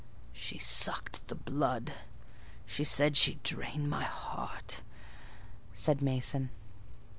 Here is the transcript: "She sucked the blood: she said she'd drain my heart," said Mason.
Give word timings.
"She 0.33 0.57
sucked 0.57 1.27
the 1.27 1.35
blood: 1.35 1.93
she 2.65 2.83
said 2.83 3.15
she'd 3.15 3.43
drain 3.43 3.87
my 3.87 4.03
heart," 4.03 4.81
said 5.75 6.01
Mason. 6.01 6.49